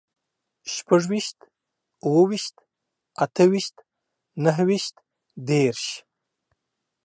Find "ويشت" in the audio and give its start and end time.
2.29-2.55, 3.51-3.75, 4.69-4.95